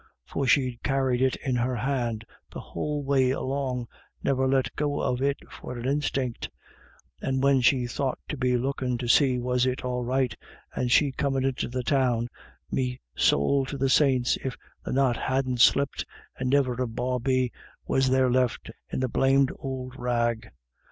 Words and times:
For 0.25 0.47
she'd 0.47 0.81
carried 0.81 1.21
it 1.21 1.35
in 1.35 1.55
her 1.57 1.75
hand 1.75 2.25
the 2.51 2.59
whole 2.59 3.03
way 3.03 3.29
along, 3.29 3.85
niver 4.23 4.47
let 4.47 4.75
go 4.75 4.99
of 4.99 5.21
it 5.21 5.37
for 5.51 5.77
an 5.77 5.87
instiant, 5.87 6.49
and 7.21 7.43
when 7.43 7.61
she 7.61 7.85
thought 7.85 8.17
to 8.29 8.35
be 8.35 8.57
lookin' 8.57 8.97
to 8.97 9.07
see 9.07 9.37
was 9.37 9.67
it 9.67 9.85
all 9.85 10.03
right, 10.03 10.33
and 10.73 10.89
she 10.91 11.11
comin' 11.11 11.45
into 11.45 11.67
the 11.67 11.83
Town, 11.83 12.29
me 12.71 12.99
sowl 13.15 13.63
to 13.67 13.77
the 13.77 13.89
saints 13.89 14.39
if 14.43 14.57
the 14.83 14.91
knot 14.91 15.17
hadn't 15.17 15.61
slipped, 15.61 16.03
and 16.35 16.49
niver 16.49 16.73
a 16.81 16.87
bawbee 16.87 17.51
was 17.85 18.09
there 18.09 18.31
left 18.31 18.71
in 18.89 19.01
the 19.01 19.07
blamed 19.07 19.51
ould 19.63 19.93
rag. 19.99 20.49